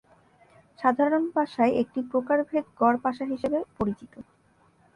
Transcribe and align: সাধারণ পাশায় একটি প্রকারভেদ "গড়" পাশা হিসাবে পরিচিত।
সাধারণ 0.79 1.23
পাশায় 1.35 1.73
একটি 1.81 1.99
প্রকারভেদ 2.11 2.65
"গড়" 2.79 2.97
পাশা 3.05 3.23
হিসাবে 3.25 3.59
পরিচিত। 3.77 4.13